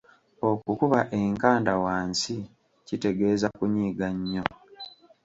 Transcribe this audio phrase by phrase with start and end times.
[0.49, 2.35] Okukuba enkanda wansi
[2.87, 4.45] kitegeeza kunyiiga nnyo.